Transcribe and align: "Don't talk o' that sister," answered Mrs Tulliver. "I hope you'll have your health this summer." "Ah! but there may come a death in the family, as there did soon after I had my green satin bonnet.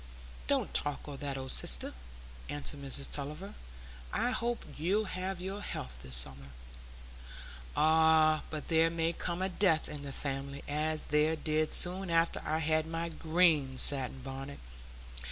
"Don't 0.47 0.73
talk 0.73 1.07
o' 1.07 1.15
that 1.17 1.37
sister," 1.51 1.93
answered 2.49 2.81
Mrs 2.81 3.07
Tulliver. 3.11 3.53
"I 4.11 4.31
hope 4.31 4.65
you'll 4.75 5.05
have 5.05 5.39
your 5.39 5.61
health 5.61 5.99
this 6.01 6.15
summer." 6.15 6.47
"Ah! 7.77 8.41
but 8.49 8.69
there 8.69 8.89
may 8.89 9.13
come 9.13 9.43
a 9.43 9.49
death 9.49 9.87
in 9.87 10.01
the 10.01 10.11
family, 10.11 10.63
as 10.67 11.05
there 11.13 11.35
did 11.35 11.71
soon 11.71 12.09
after 12.09 12.41
I 12.43 12.57
had 12.57 12.87
my 12.87 13.09
green 13.09 13.77
satin 13.77 14.21
bonnet. 14.21 14.57